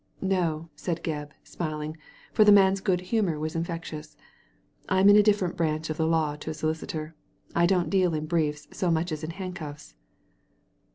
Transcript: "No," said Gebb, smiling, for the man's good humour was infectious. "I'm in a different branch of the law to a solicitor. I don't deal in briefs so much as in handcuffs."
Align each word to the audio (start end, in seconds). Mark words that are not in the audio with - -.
"No," 0.23 0.71
said 0.75 1.03
Gebb, 1.03 1.29
smiling, 1.43 1.95
for 2.33 2.43
the 2.43 2.51
man's 2.51 2.81
good 2.81 3.01
humour 3.01 3.37
was 3.37 3.55
infectious. 3.55 4.17
"I'm 4.89 5.09
in 5.09 5.15
a 5.15 5.21
different 5.21 5.55
branch 5.55 5.91
of 5.91 5.97
the 5.97 6.07
law 6.07 6.35
to 6.37 6.49
a 6.49 6.55
solicitor. 6.55 7.13
I 7.53 7.67
don't 7.67 7.91
deal 7.91 8.15
in 8.15 8.25
briefs 8.25 8.67
so 8.71 8.89
much 8.89 9.11
as 9.11 9.23
in 9.23 9.29
handcuffs." 9.29 9.93